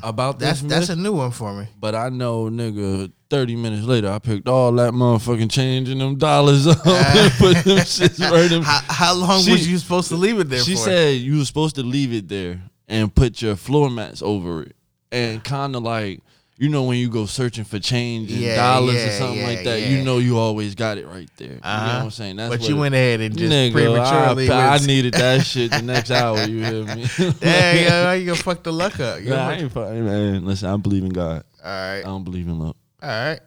about 0.03 0.39
That's 0.39 0.61
this 0.61 0.69
that's 0.69 0.89
a 0.89 0.95
new 0.95 1.13
one 1.13 1.31
for 1.31 1.53
me. 1.53 1.67
but 1.79 1.95
I 1.95 2.09
know, 2.09 2.45
nigga, 2.45 3.11
30 3.33 3.55
minutes 3.55 3.85
later, 3.87 4.11
I 4.11 4.19
picked 4.19 4.47
all 4.47 4.71
that 4.73 4.93
motherfucking 4.93 5.49
change 5.51 5.89
and 5.89 5.99
them 5.99 6.17
dollars 6.17 6.67
up 6.67 6.77
and 6.85 7.31
put 7.39 7.57
them 7.63 7.77
shits 7.79 8.19
right 8.31 8.51
in. 8.51 8.61
How, 8.61 8.79
how 8.87 9.13
long 9.15 9.41
She- 9.41 9.51
was 9.53 9.67
you 9.67 9.79
supposed 9.79 10.09
to 10.09 10.15
leave 10.15 10.39
it 10.39 10.49
there 10.49 10.59
She 10.59 10.73
for? 10.75 10.81
said 10.81 11.15
you 11.17 11.39
were 11.39 11.45
supposed 11.45 11.75
to 11.77 11.83
leave 11.83 12.13
it 12.13 12.27
there 12.29 12.61
and 12.87 13.13
put 13.13 13.41
your 13.41 13.55
floor 13.55 13.89
mats 13.89 14.21
over 14.21 14.61
it. 14.61 14.75
And 15.11 15.43
kind 15.43 15.75
of 15.75 15.81
like, 15.81 16.21
you 16.59 16.69
know, 16.69 16.83
when 16.83 16.97
you 16.99 17.09
go 17.09 17.25
searching 17.25 17.63
for 17.63 17.79
change 17.79 18.31
and 18.31 18.39
Yeah, 18.41 18.55
dollars 18.55 18.95
or 19.03 19.09
something 19.11 19.39
yeah, 19.39 19.47
like 19.47 19.63
that, 19.63 19.81
yeah. 19.81 19.87
you 19.89 20.03
know 20.03 20.19
you 20.19 20.37
always 20.37 20.75
got 20.75 20.99
it 20.99 21.07
right 21.07 21.29
there. 21.37 21.47
You 21.47 21.53
know 21.55 21.59
Uh-huh. 21.63 21.97
what 21.97 22.03
I'm 22.05 22.11
saying? 22.11 22.35
That's 22.35 22.55
but 22.55 22.69
you 22.69 22.77
went 22.77 22.93
ahead 22.93 23.19
and 23.21 23.35
just 23.35 23.51
Nigga, 23.51 23.71
prematurely. 23.73 24.49
I, 24.51 24.75
I 24.75 24.77
needed 24.77 25.15
that 25.15 25.43
shit 25.43 25.71
the 25.71 25.81
next 25.81 26.11
hour. 26.21 26.43
You 26.45 26.63
hear 26.63 26.83
me? 26.95 27.07
Dang, 27.39 27.83
yo, 27.87 28.11
you 28.13 28.25
gonna 28.27 28.35
fuck 28.37 28.61
the 28.61 28.71
luck 28.71 28.99
up? 28.99 29.21
Nah, 29.21 29.49
I 29.49 29.53
ain't 29.55 29.71
fucking, 29.71 30.05
man. 30.05 30.45
Listen, 30.45 30.69
I 30.69 30.77
believe 30.77 31.03
in 31.03 31.09
God. 31.09 31.43
all 31.63 31.71
right. 31.71 31.99
I 31.99 32.03
don't 32.03 32.23
believe 32.23 32.47
in 32.47 32.59
luck. 32.59 32.77
All 33.03 33.09
right. 33.09 33.39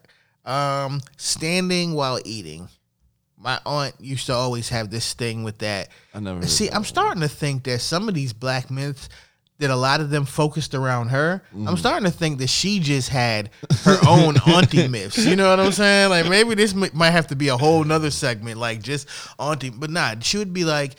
Um, 0.44 1.00
standing 1.16 1.94
while 1.94 2.20
eating. 2.24 2.68
My 3.38 3.58
aunt 3.66 3.94
used 4.00 4.26
to 4.26 4.34
always 4.34 4.68
have 4.68 4.90
this 4.90 5.14
thing 5.14 5.44
with 5.44 5.58
that. 5.58 5.88
I 6.14 6.20
never. 6.20 6.46
See, 6.46 6.70
I'm 6.70 6.84
starting 6.84 7.22
to 7.22 7.28
think 7.28 7.64
that 7.64 7.80
some 7.80 8.08
of 8.08 8.14
these 8.14 8.32
black 8.32 8.70
myths 8.70 9.08
that 9.58 9.70
a 9.70 9.76
lot 9.76 10.00
of 10.00 10.10
them 10.10 10.24
focused 10.24 10.74
around 10.74 11.08
her. 11.08 11.42
Mm-hmm. 11.48 11.68
I'm 11.68 11.76
starting 11.76 12.04
to 12.04 12.10
think 12.10 12.38
that 12.38 12.48
she 12.48 12.78
just 12.78 13.08
had 13.08 13.50
her 13.84 13.98
own 14.06 14.36
auntie 14.46 14.88
myths. 14.88 15.24
You 15.24 15.36
know 15.36 15.48
what 15.48 15.60
I'm 15.60 15.72
saying? 15.72 16.10
Like 16.10 16.28
maybe 16.28 16.54
this 16.54 16.74
mi- 16.74 16.90
might 16.92 17.10
have 17.10 17.28
to 17.28 17.36
be 17.36 17.48
a 17.48 17.56
whole 17.56 17.82
nother 17.82 18.10
segment, 18.10 18.58
like 18.58 18.82
just 18.82 19.08
auntie. 19.38 19.70
But 19.70 19.90
nah, 19.90 20.14
she 20.20 20.38
would 20.38 20.52
be 20.52 20.64
like, 20.64 20.96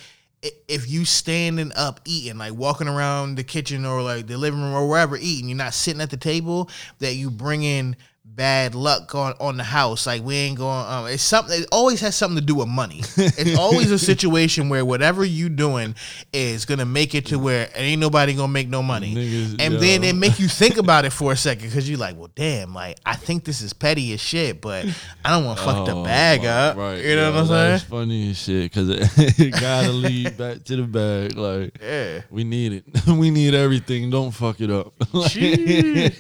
if 0.68 0.90
you 0.90 1.06
standing 1.06 1.72
up 1.76 2.00
eating, 2.06 2.38
like 2.38 2.54
walking 2.54 2.88
around 2.88 3.36
the 3.36 3.44
kitchen 3.44 3.86
or 3.86 4.02
like 4.02 4.28
the 4.28 4.38
living 4.38 4.62
room 4.62 4.74
or 4.74 4.88
wherever 4.88 5.18
eating, 5.18 5.50
you're 5.50 5.58
not 5.58 5.74
sitting 5.74 6.02
at 6.02 6.10
the 6.10 6.18
table, 6.18 6.70
that 7.00 7.14
you 7.14 7.30
bring 7.30 7.64
in 7.64 7.96
bad 8.36 8.76
luck 8.76 9.16
on 9.16 9.34
on 9.40 9.58
the 9.58 9.64
house. 9.64 10.06
Like 10.06 10.24
we 10.24 10.36
ain't 10.36 10.58
going. 10.58 10.86
Um, 10.88 11.08
it's 11.08 11.24
something. 11.24 11.62
It 11.62 11.68
always 11.72 12.02
has 12.02 12.16
something 12.16 12.38
to 12.40 12.46
do 12.46 12.56
with 12.56 12.68
money. 12.68 13.02
it's 13.18 13.58
always 13.60 13.92
a 13.92 13.98
situation 14.00 14.70
where 14.70 14.86
whatever 14.86 15.26
you 15.26 15.50
doing 15.50 15.96
is 16.34 16.66
gonna 16.66 16.86
make 16.86 17.16
it 17.16 17.26
to 17.28 17.40
where 17.40 17.70
ain't 17.76 18.00
nobody 18.00 18.34
gonna 18.34 18.48
make 18.52 18.70
no 18.70 18.84
money. 18.84 19.16
Niggas, 19.16 19.56
and 19.60 19.76
then 19.76 20.04
yo. 20.04 20.10
it 20.10 20.16
make 20.16 20.40
you 20.40 20.48
think 20.48 20.78
about 20.78 21.06
it 21.06 21.12
for 21.12 21.32
a 21.32 21.36
second 21.36 21.68
because 21.70 21.90
you're 21.90 21.98
like, 22.00 22.16
well, 22.18 22.30
damn, 22.36 22.74
like 22.74 22.98
I 23.06 23.16
think 23.16 23.44
this 23.44 23.62
is 23.62 23.74
petty 23.74 24.14
as 24.14 24.20
shit, 24.22 24.62
but 24.62 24.86
I 25.26 25.30
don't 25.32 25.46
want 25.46 25.60
to 25.60 25.66
fuck 25.66 25.86
the 25.86 25.96
Oh, 25.96 26.04
bag 26.04 26.42
my- 26.44 26.48
up. 26.50 26.78
Right. 26.78 27.04
You 27.04 27.16
know 27.16 27.32
what 27.32 27.40
I'm 27.40 27.48
saying? 27.48 27.72
That's 27.72 27.84
funny 27.84 28.30
as 28.32 28.38
shit 28.38 28.72
because 28.72 28.90
it, 28.90 29.40
it 29.40 29.52
gotta 29.60 29.92
lead 29.92 30.38
back 30.38 30.64
to 30.66 30.76
the 30.76 30.84
bag. 30.84 31.36
Like, 31.38 31.78
Yeah. 31.82 32.22
we 32.30 32.44
need 32.44 32.74
it. 32.74 33.08
we 33.08 33.32
need 33.32 33.54
everything. 33.56 34.10
Don't 34.10 34.32
fuck 34.32 34.62
it 34.62 34.70
up. 34.70 34.94
Shit. 35.30 36.16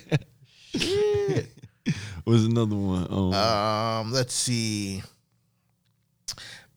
Was 2.28 2.46
another 2.46 2.76
one. 2.76 3.08
Um, 3.10 3.34
Um, 3.34 4.12
let's 4.12 4.34
see. 4.34 5.02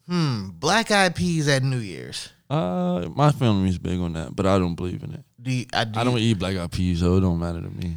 Hmm, 0.09 0.51
black 0.59 0.91
eyed 0.91 1.15
peas 1.15 1.49
at 1.49 1.63
New 1.63 1.79
Year's. 1.79 2.29
uh, 2.49 3.09
my 3.15 3.31
family's 3.33 3.79
big 3.79 4.01
on 4.01 4.13
that, 4.15 4.35
but 4.35 4.47
I 4.47 4.59
don't 4.59 4.75
believe 4.75 5.03
in 5.03 5.13
it. 5.15 5.25
Do 5.41 5.51
you, 5.53 5.67
I, 5.73 5.85
do 5.85 5.99
I 6.01 6.05
don't 6.05 6.15
you- 6.21 6.31
eat 6.31 6.39
black 6.39 6.57
eyed 6.57 6.71
peas, 6.71 7.01
so 7.01 7.17
it 7.17 7.21
don't 7.21 7.39
matter 7.39 7.61
to 7.61 7.69
me. 7.71 7.97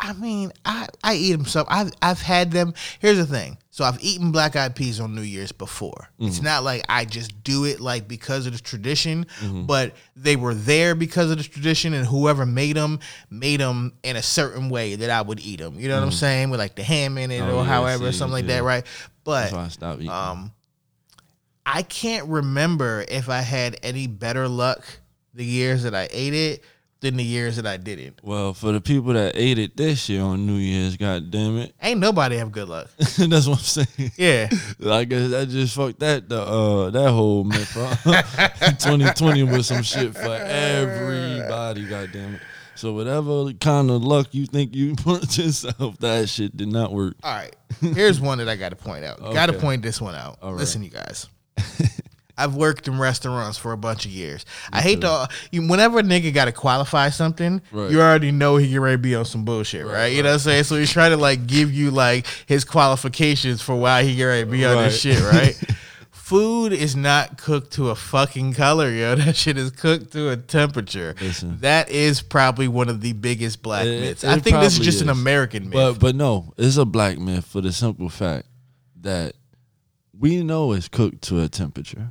I 0.00 0.12
mean, 0.12 0.52
I, 0.64 0.86
I 1.02 1.14
eat 1.14 1.32
them 1.32 1.44
some. 1.44 1.66
I've 1.68 1.90
I've 2.00 2.20
had 2.20 2.50
them. 2.52 2.74
Here's 3.00 3.16
the 3.16 3.26
thing. 3.26 3.58
So 3.70 3.84
I've 3.84 4.02
eaten 4.02 4.32
black 4.32 4.56
eyed 4.56 4.74
peas 4.74 4.98
on 4.98 5.14
New 5.14 5.22
Year's 5.22 5.52
before. 5.52 6.08
It's 6.18 6.42
not 6.42 6.64
like 6.64 6.84
I 6.88 7.04
just 7.04 7.44
do 7.44 7.64
it 7.64 7.80
like 7.80 8.08
because 8.08 8.46
of 8.46 8.52
the 8.52 8.58
tradition, 8.58 9.26
but 9.66 9.94
they 10.16 10.34
were 10.36 10.54
there 10.54 10.94
because 10.96 11.30
of 11.30 11.38
the 11.38 11.44
tradition, 11.44 11.94
and 11.94 12.06
whoever 12.06 12.44
made 12.44 12.76
them 12.76 12.98
made 13.30 13.60
them 13.60 13.92
in 14.02 14.16
a 14.16 14.22
certain 14.22 14.68
way 14.68 14.96
that 14.96 15.10
I 15.10 15.22
would 15.22 15.40
eat 15.40 15.60
them. 15.60 15.78
You 15.78 15.88
know 15.88 15.94
what 15.96 16.04
I'm 16.04 16.10
saying? 16.12 16.50
With 16.50 16.58
like 16.58 16.74
the 16.74 16.82
ham 16.82 17.18
in 17.18 17.30
it 17.30 17.40
Oh, 17.40 17.58
or 17.58 17.62
yeah, 17.62 17.64
however, 17.64 18.10
see, 18.10 18.18
something 18.18 18.32
like 18.32 18.48
yeah. 18.48 18.56
that, 18.56 18.62
right? 18.64 18.86
But 19.22 19.52
I 19.52 20.30
um, 20.30 20.52
I 21.64 21.82
can't 21.82 22.28
remember 22.28 23.04
if 23.08 23.28
I 23.28 23.42
had 23.42 23.78
any 23.82 24.06
better 24.06 24.48
luck 24.48 24.84
the 25.34 25.44
years 25.44 25.84
that 25.84 25.94
I 25.94 26.08
ate 26.10 26.34
it 26.34 26.64
than 27.00 27.16
the 27.16 27.24
years 27.24 27.56
that 27.56 27.66
I 27.66 27.76
didn't. 27.76 28.18
well, 28.22 28.52
for 28.54 28.72
the 28.72 28.80
people 28.80 29.12
that 29.12 29.32
ate 29.36 29.58
it 29.58 29.76
this 29.76 30.08
year 30.08 30.22
on 30.22 30.46
New 30.46 30.56
Year's, 30.56 30.96
god 30.96 31.30
damn 31.30 31.56
it. 31.58 31.72
Ain't 31.80 32.00
nobody 32.00 32.36
have 32.36 32.50
good 32.50 32.68
luck. 32.68 32.88
That's 32.98 33.46
what 33.46 33.58
I'm 33.58 33.86
saying. 33.86 34.12
Yeah. 34.16 34.48
I 34.84 35.04
guess 35.04 35.30
that 35.30 35.48
just 35.48 35.76
fucked 35.76 36.00
that 36.00 36.28
the 36.28 36.40
uh 36.42 36.90
that 36.90 37.10
whole 37.10 37.44
myth. 37.44 37.72
2020 37.72 39.42
was 39.44 39.66
some 39.68 39.82
shit 39.82 40.14
for 40.14 40.20
everybody, 40.20 41.86
goddamn 41.86 42.34
it. 42.36 42.40
So 42.74 42.92
whatever 42.92 43.52
kind 43.54 43.90
of 43.90 44.04
luck 44.04 44.28
you 44.32 44.46
think 44.46 44.74
you 44.74 44.94
put 44.96 45.36
yourself, 45.36 45.98
that 45.98 46.28
shit 46.28 46.56
did 46.56 46.68
not 46.68 46.92
work. 46.92 47.14
All 47.22 47.34
right. 47.34 47.54
Here's 47.80 48.20
one 48.20 48.38
that 48.38 48.48
I 48.48 48.56
got 48.56 48.68
to 48.70 48.76
point 48.76 49.04
out. 49.04 49.18
Got 49.18 49.46
to 49.46 49.52
point 49.52 49.82
this 49.82 50.00
one 50.00 50.14
out. 50.14 50.38
All 50.42 50.52
right. 50.52 50.60
Listen, 50.60 50.82
you 50.82 50.90
guys. 50.90 51.28
I've 52.38 52.54
worked 52.54 52.86
in 52.88 52.98
restaurants 52.98 53.58
for 53.58 53.72
a 53.72 53.76
bunch 53.76 54.04
of 54.06 54.10
years. 54.12 54.46
I 54.72 54.80
hate 54.80 55.00
to. 55.02 55.28
You, 55.50 55.66
whenever 55.68 55.98
a 55.98 56.02
nigga 56.02 56.32
got 56.32 56.44
to 56.46 56.52
qualify 56.52 57.10
something, 57.10 57.60
Right. 57.72 57.90
you 57.90 58.00
already 58.00 58.30
know 58.30 58.56
he 58.56 58.68
get 58.70 58.80
ready 58.80 58.94
to 58.94 59.02
be 59.02 59.14
on 59.14 59.24
some 59.24 59.44
bullshit, 59.44 59.84
right? 59.86 60.06
You 60.06 60.22
know 60.22 60.28
what 60.30 60.34
I'm 60.34 60.38
saying? 60.40 60.64
So 60.64 60.76
he's 60.76 60.90
trying 60.92 61.10
to 61.10 61.16
like 61.16 61.46
give 61.46 61.72
you 61.72 61.90
like 61.90 62.26
his 62.46 62.64
qualifications 62.64 63.60
for 63.60 63.74
why 63.76 64.04
he 64.04 64.14
get 64.16 64.24
ready 64.24 64.44
to 64.44 64.50
be 64.50 64.64
on 64.64 64.76
this 64.84 65.00
shit, 65.00 65.20
right? 65.20 65.60
Food 66.10 66.74
is 66.74 66.94
not 66.94 67.38
cooked 67.38 67.72
to 67.72 67.88
a 67.88 67.94
fucking 67.94 68.52
color, 68.52 68.90
yo. 68.90 69.14
That 69.16 69.34
shit 69.34 69.56
is 69.56 69.70
cooked 69.70 70.12
to 70.12 70.28
a 70.28 70.36
temperature. 70.36 71.14
Listen. 71.20 71.58
That 71.60 71.88
is 71.90 72.20
probably 72.20 72.68
one 72.68 72.90
of 72.90 73.00
the 73.00 73.14
biggest 73.14 73.62
black 73.62 73.86
It- 73.86 74.00
myths. 74.02 74.24
it 74.24 74.28
I 74.28 74.38
think 74.38 74.58
this 74.60 74.78
is 74.78 74.84
just 74.84 75.00
an. 75.00 75.08
American 75.08 75.64
myth. 75.70 75.72
But 75.72 75.98
but 75.98 76.14
no, 76.14 76.52
it's 76.58 76.76
a 76.76 76.84
black 76.84 77.18
myth 77.18 77.46
for 77.46 77.62
the 77.62 77.72
simple 77.72 78.10
fact 78.10 78.46
that 79.00 79.36
we 80.18 80.42
know 80.42 80.72
it's 80.72 80.88
cooked 80.88 81.22
to 81.28 81.40
a 81.40 81.48
temperature. 81.48 82.10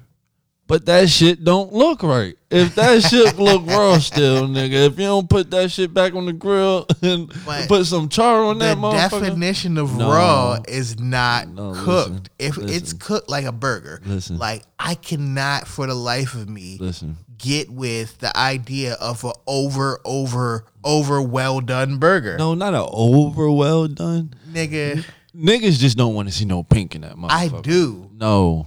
But 0.67 0.86
that 0.88 1.09
shit 1.09 1.43
don't 1.45 1.71
look 1.71 2.03
right. 2.03 2.36
If 2.51 2.75
that 2.75 3.01
shit 3.09 3.38
look 3.39 3.65
raw 3.65 3.97
still, 4.00 4.47
nigga, 4.47 4.88
if 4.88 5.00
you 5.00 5.05
don't 5.05 5.29
put 5.29 5.50
that 5.51 5.71
shit 5.71 5.93
back 5.93 6.13
on 6.13 6.25
the 6.25 6.33
grill 6.33 6.86
and 7.01 7.31
But 7.45 7.67
put 7.69 7.86
some 7.86 8.09
char 8.09 8.43
on 8.43 8.59
the 8.59 8.65
that 8.65 8.77
motherfucker, 8.77 9.21
definition 9.24 9.77
of 9.77 9.97
No. 9.97 10.09
raw 10.12 10.59
is 10.67 11.00
not 11.00 11.47
No, 11.47 11.74
cooked. 11.74 12.09
listen, 12.09 12.24
if 12.39 12.57
it's 12.57 12.69
listen. 12.93 13.00
cooked 13.00 13.29
like 13.29 13.45
a 13.45 13.51
burger, 13.53 14.01
Listen. 14.05 14.38
like 14.39 14.63
I 14.77 14.95
cannot 14.95 15.67
for 15.67 15.88
the 15.88 15.95
life 15.95 16.33
of 16.36 16.50
me 16.50 16.77
listen, 16.81 17.15
get 17.38 17.69
with 17.69 18.17
the 18.19 18.36
idea 18.38 18.93
of 18.95 19.24
a 19.24 19.31
over, 19.47 20.00
over, 20.03 20.65
over 20.83 21.21
well 21.21 21.62
done 21.62 21.97
burger. 21.97 22.38
no, 22.38 22.53
not 22.55 22.74
a 22.74 22.86
over 22.91 23.50
well 23.51 23.88
done. 23.88 24.33
Nigga, 24.51 25.05
Niggas 25.38 25.77
just 25.77 25.98
don't 25.98 26.15
want 26.15 26.27
to 26.27 26.34
see 26.34 26.46
no 26.46 26.63
pink 26.63 26.96
in 26.96 27.01
that 27.01 27.15
motherfucker. 27.15 27.29
I 27.60 27.62
do. 27.62 28.10
No, 28.13 28.65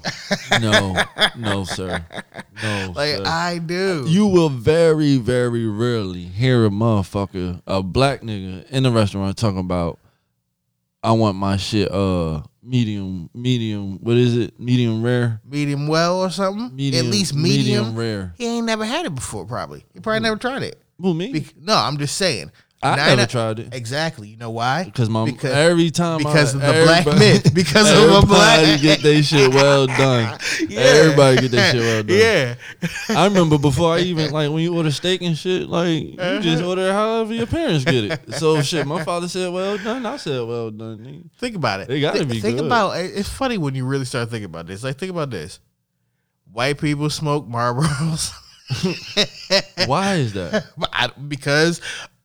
no, 0.60 1.02
no, 1.36 1.64
sir. 1.64 2.04
No, 2.62 2.92
Like 2.96 3.16
sir. 3.16 3.22
I 3.26 3.58
do. 3.58 4.04
You 4.06 4.26
will 4.28 4.48
very, 4.50 5.16
very 5.16 5.66
rarely 5.66 6.22
hear 6.24 6.64
a 6.64 6.70
motherfucker, 6.70 7.60
a 7.66 7.82
black 7.82 8.20
nigga 8.20 8.68
in 8.70 8.86
a 8.86 8.90
restaurant 8.92 9.36
talking 9.36 9.58
about, 9.58 9.98
I 11.02 11.12
want 11.12 11.36
my 11.36 11.56
shit 11.56 11.90
uh 11.90 12.42
medium, 12.62 13.30
medium, 13.34 13.98
what 14.02 14.16
is 14.16 14.36
it? 14.36 14.60
Medium 14.60 15.02
rare? 15.02 15.40
medium 15.44 15.88
well 15.88 16.20
or 16.20 16.30
something. 16.30 16.76
Medium, 16.76 17.06
At 17.06 17.10
least 17.10 17.34
medium. 17.34 17.96
rare. 17.96 18.34
He 18.38 18.46
ain't 18.46 18.66
never 18.66 18.84
had 18.84 19.06
it 19.06 19.14
before. 19.16 19.44
Probably. 19.44 19.84
He 19.92 19.98
probably 20.00 20.20
never 20.20 20.36
tried 20.36 20.62
it. 20.62 20.80
Who 21.00 21.14
me? 21.14 21.32
Bec- 21.32 21.54
no, 21.60 21.74
I'm 21.74 21.96
just 21.98 22.16
saying. 22.16 22.52
I 22.82 22.96
Nine 22.96 23.16
never 23.18 23.26
tried 23.30 23.58
it. 23.58 23.74
Exactly. 23.74 24.28
You 24.28 24.38
know 24.38 24.48
why? 24.50 24.84
Because 24.84 25.10
my 25.10 25.26
because 25.26 25.50
every 25.52 25.90
time 25.90 26.16
because 26.16 26.54
I, 26.54 26.58
of 26.58 26.74
the 26.76 26.82
black 26.84 27.06
myth. 27.18 27.54
Because 27.54 27.90
of 27.92 28.24
a 28.24 28.26
black 28.26 28.60
everybody 28.60 28.82
get 28.82 29.02
their 29.02 29.22
shit 29.22 29.52
well 29.52 29.86
done. 29.86 30.38
Yeah. 30.68 30.80
Everybody 30.80 31.40
get 31.42 31.50
their 31.50 31.72
shit 31.72 31.80
well 31.80 32.02
done. 32.04 32.16
Yeah. 32.16 32.54
I 33.10 33.26
remember 33.26 33.58
before 33.58 33.94
I 33.96 33.98
even 34.00 34.30
like 34.30 34.50
when 34.50 34.62
you 34.62 34.74
order 34.74 34.90
steak 34.90 35.20
and 35.20 35.36
shit, 35.36 35.68
like 35.68 35.88
you 36.04 36.16
Uh-huh. 36.18 36.40
just 36.40 36.62
order 36.62 36.90
however 36.90 37.34
your 37.34 37.46
parents 37.46 37.84
get 37.84 38.04
it. 38.04 38.34
So 38.36 38.62
shit, 38.62 38.86
my 38.86 39.04
father 39.04 39.28
said 39.28 39.52
well 39.52 39.76
done, 39.76 40.06
I 40.06 40.16
said 40.16 40.40
well 40.48 40.70
done. 40.70 40.98
nigga. 41.00 41.30
Think 41.38 41.56
about 41.56 41.80
it. 41.80 41.88
They 41.88 42.00
gotta 42.00 42.20
Thi- 42.20 42.24
be 42.24 42.40
Think 42.40 42.56
good. 42.58 42.66
about 42.66 42.96
it- 42.96 43.12
it's 43.14 43.28
funny 43.28 43.58
when 43.58 43.74
you 43.74 43.84
really 43.84 44.06
start 44.06 44.30
thinking 44.30 44.46
about 44.46 44.66
this. 44.66 44.82
Like 44.82 44.96
think 44.96 45.10
about 45.10 45.30
this. 45.30 45.60
White 46.50 46.78
people 46.80 47.10
smoke 47.10 47.46
Marlboros 47.46 48.32
Why 49.86 50.14
is 50.14 50.32
that? 50.34 50.64
I, 50.92 51.08
because 51.28 51.80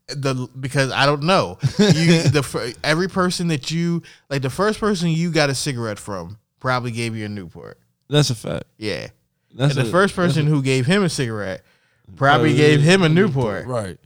the 0.08 0.48
because 0.60 0.92
I 0.92 1.06
don't 1.06 1.24
know. 1.24 1.58
You 1.80 2.24
the 2.24 2.76
every 2.84 3.08
person 3.08 3.48
that 3.50 3.72
you 3.72 4.04
like 4.30 4.42
the 4.42 4.50
first 4.50 4.80
person 4.80 5.10
you 5.10 5.32
got 5.32 5.50
a 5.50 5.56
cigarette 5.56 6.00
from 6.00 6.38
probably 6.60 6.92
gave 6.92 7.16
you 7.16 7.26
a 7.26 7.30
Newport. 7.30 7.80
That's 8.10 8.30
a 8.30 8.36
fact. 8.36 8.66
Yeah. 8.78 9.08
That's 9.54 9.76
and 9.76 9.86
the 9.86 9.92
first 9.92 10.16
person 10.16 10.46
who 10.46 10.62
gave 10.62 10.86
him 10.86 11.04
a 11.04 11.10
cigarette 11.10 11.64
probably 12.16 12.56
gave 12.56 12.82
him 12.82 13.02
a 13.04 13.10
Newport. 13.10 13.66
Right. 13.66 13.98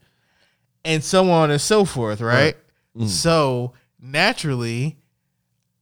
and 0.86 1.04
so 1.04 1.30
on 1.32 1.52
and 1.52 1.60
so 1.60 1.86
forth, 1.86 2.22
right? 2.22 2.56
Mm. 2.96 3.08
So 3.08 3.74
naturally, 4.00 4.98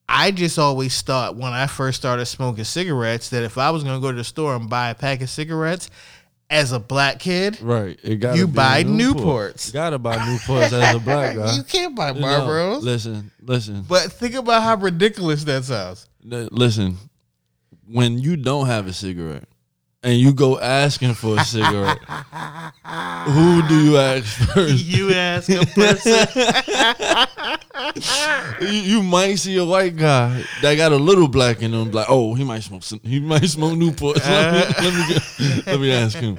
I 0.10 0.32
just 0.32 0.58
always 0.58 1.02
thought 1.02 1.36
when 1.36 1.52
I 1.54 1.68
first 1.68 1.98
started 2.00 2.26
smoking 2.26 2.64
cigarettes 2.64 3.30
that 3.30 3.44
if 3.44 3.58
I 3.58 3.70
was 3.72 3.84
gonna 3.84 4.00
go 4.00 4.12
to 4.12 4.18
the 4.18 4.24
store 4.24 4.56
and 4.56 4.70
buy 4.70 4.90
a 4.90 4.96
pack 4.96 5.22
of 5.22 5.30
cigarettes 5.30 5.90
as 6.50 6.72
a 6.72 6.80
black 6.80 7.20
kid, 7.20 7.60
Right. 7.62 8.00
It 8.04 8.18
got 8.18 8.38
You 8.38 8.48
buy 8.48 8.84
Newports. 8.84 9.68
You 9.68 9.74
gotta 9.74 10.00
buy 10.00 10.16
Newports 10.18 10.72
as 10.72 10.96
a 10.96 11.00
black 11.00 11.36
guy. 11.38 11.56
you 11.56 11.64
can't 11.64 11.96
buy 11.96 12.14
Marlboros. 12.14 12.82
listen, 12.84 13.32
listen, 13.42 13.84
But 13.88 14.12
think 14.14 14.34
about 14.36 14.64
how 14.64 14.76
ridiculous 14.76 15.44
that 15.46 15.66
sounds. 15.66 16.08
listen. 16.24 16.98
When 17.90 18.18
you 18.20 18.36
don't 18.38 18.68
have 18.68 18.88
a 18.88 18.94
cigarette 18.94 19.48
and 20.04 20.20
you 20.20 20.34
go 20.34 20.60
asking 20.60 21.14
for 21.16 21.38
a 21.38 21.44
cigarette, 21.44 22.00
who 23.28 23.68
do 23.68 23.84
you 23.84 23.98
ask 23.98 24.26
first? 24.54 24.86
You 24.86 25.12
ask 25.12 25.50
a 25.50 25.66
person. 25.66 26.28
you, 28.62 28.68
you 28.68 29.04
might 29.04 29.36
see 29.36 29.58
a 29.58 29.66
white 29.66 29.96
guy 29.96 30.44
that 30.62 30.76
got 30.76 30.92
a 30.92 30.98
little 30.98 31.28
black 31.28 31.62
in 31.62 31.74
him, 31.74 31.92
like, 31.92 32.08
oh, 32.10 32.34
he 32.36 32.44
might 32.44 32.64
smoke 32.64 32.84
he 33.04 33.20
might 33.20 33.46
smoke 33.46 33.74
Newports. 33.74 34.18
let, 34.26 34.54
me, 34.54 34.60
let, 34.84 34.94
me 35.40 35.64
let 35.66 35.80
me 35.80 35.92
ask 35.92 36.18
him. 36.18 36.38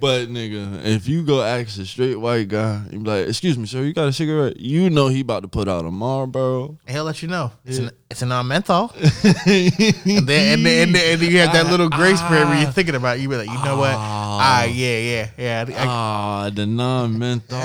But 0.00 0.28
nigga, 0.28 0.84
if 0.84 1.06
you 1.06 1.22
go 1.22 1.42
ask 1.42 1.78
a 1.78 1.84
straight 1.84 2.16
white 2.16 2.48
guy, 2.48 2.82
you 2.90 2.98
be 3.00 3.08
like, 3.10 3.28
excuse 3.28 3.56
me, 3.58 3.66
sir, 3.66 3.82
you 3.82 3.92
got 3.92 4.08
a 4.08 4.12
cigarette? 4.12 4.56
You 4.58 4.90
know 4.90 5.08
he 5.08 5.20
about 5.20 5.42
to 5.42 5.48
put 5.48 5.68
out 5.68 5.84
a 5.84 5.90
Marlboro. 5.90 6.78
He'll 6.88 7.04
let 7.04 7.22
you 7.22 7.28
know. 7.28 7.52
It's 7.64 7.78
an 7.78 7.90
it's 8.10 8.22
a 8.22 8.26
non 8.26 8.48
menthol. 8.48 8.92
and 8.96 9.04
then 9.44 9.72
and 10.06 10.26
then, 10.28 10.58
and 10.58 10.94
then, 10.94 11.12
and 11.12 11.22
you 11.22 11.38
have 11.38 11.52
that 11.52 11.66
little 11.70 11.88
grace 11.88 12.20
period 12.22 12.48
where 12.48 12.60
you're 12.62 12.72
thinking 12.72 12.94
about 12.94 13.18
it. 13.18 13.22
You 13.22 13.28
be 13.28 13.36
like, 13.36 13.48
you 13.48 13.64
know 13.64 13.76
what? 13.76 13.94
Ah, 13.94 14.64
yeah, 14.64 14.98
yeah, 14.98 15.30
yeah. 15.38 15.64
I- 15.68 15.72
I- 15.72 15.86
Ah, 15.86 16.50
the 16.50 16.66
non-menthol. 16.66 17.58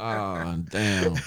Ah, 0.00 0.56
damn. 0.70 1.14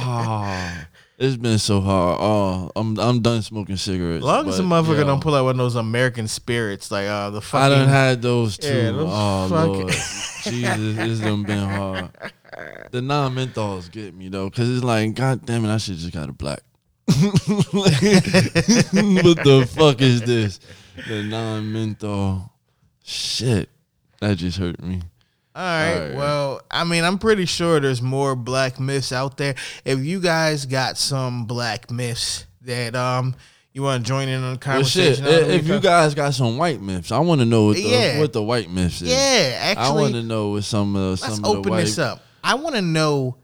Ah, 0.00 0.86
it's 1.18 1.36
been 1.36 1.58
so 1.58 1.80
hard. 1.80 2.18
Oh, 2.20 2.70
I'm 2.76 2.98
I'm 2.98 3.20
done 3.20 3.42
smoking 3.42 3.76
cigarettes. 3.76 4.18
As 4.18 4.24
long 4.24 4.48
as 4.48 4.56
the 4.56 4.62
motherfucker 4.62 4.98
yo, 4.98 5.04
don't 5.04 5.20
pull 5.20 5.34
out 5.34 5.44
one 5.44 5.54
of 5.54 5.58
those 5.58 5.74
American 5.74 6.28
spirits, 6.28 6.92
like 6.92 7.08
uh, 7.08 7.30
the 7.30 7.40
fucking. 7.40 7.72
I 7.72 7.76
done 7.76 7.88
had 7.88 8.22
those 8.22 8.56
too. 8.56 8.68
Yeah, 8.68 8.90
those 8.92 9.10
oh 9.10 9.48
fucking- 9.48 9.80
lord, 9.80 9.92
Jesus, 10.44 10.96
this 10.96 11.20
done 11.20 11.42
been 11.42 11.68
hard. 11.68 12.10
The 12.90 13.02
non-menthols 13.02 13.90
get 13.90 14.14
me 14.14 14.28
though, 14.28 14.48
cause 14.50 14.68
it's 14.68 14.84
like, 14.84 15.14
god 15.14 15.44
damn 15.44 15.64
it, 15.64 15.74
I 15.74 15.78
should 15.78 15.96
just 15.96 16.12
got 16.12 16.28
a 16.28 16.32
black. 16.32 16.60
what 17.06 17.90
the 19.42 19.68
fuck 19.74 20.00
is 20.00 20.22
this? 20.22 20.60
The 21.08 21.22
non-menthol. 21.22 22.52
Shit, 23.02 23.70
that 24.20 24.36
just 24.36 24.58
hurt 24.58 24.82
me. 24.82 25.02
All 25.58 25.64
right. 25.64 25.92
All 25.92 26.00
right. 26.06 26.14
Well, 26.14 26.60
I 26.70 26.84
mean, 26.84 27.02
I'm 27.02 27.18
pretty 27.18 27.44
sure 27.44 27.80
there's 27.80 28.00
more 28.00 28.36
black 28.36 28.78
myths 28.78 29.10
out 29.10 29.36
there. 29.38 29.56
If 29.84 29.98
you 29.98 30.20
guys 30.20 30.66
got 30.66 30.96
some 30.96 31.46
black 31.46 31.90
myths 31.90 32.46
that 32.62 32.94
um 32.94 33.34
you 33.72 33.82
want 33.82 34.04
to 34.04 34.08
join 34.08 34.28
in 34.28 34.40
on 34.44 34.52
the 34.52 34.58
conversation, 34.60 35.24
I 35.24 35.30
don't 35.30 35.50
if 35.50 35.66
you 35.66 35.80
guys 35.80 36.14
got 36.14 36.34
some 36.34 36.58
white 36.58 36.80
myths, 36.80 37.10
I 37.10 37.18
want 37.18 37.40
to 37.40 37.44
know 37.44 37.66
what 37.66 37.76
the 37.76 37.82
Yeah. 37.82 38.20
what 38.20 38.32
the 38.32 38.42
white 38.42 38.70
myths 38.70 39.02
is. 39.02 39.08
yeah, 39.08 39.58
actually, 39.60 39.84
I 39.84 39.90
want 39.90 40.14
to 40.14 40.22
know 40.22 40.50
what 40.50 40.62
some 40.62 40.94
of 40.94 41.18
some 41.18 41.28
let's 41.30 41.38
of 41.38 41.42
the 41.42 41.48
open 41.50 41.70
white 41.72 41.80
this 41.86 41.98
up. 41.98 42.22
I 42.44 42.54
want 42.54 42.76
to 42.76 42.82
know, 42.82 43.36